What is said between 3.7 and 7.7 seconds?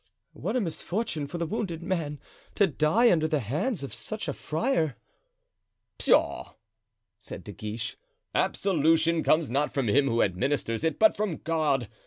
of such a friar!" "Pshaw!" said De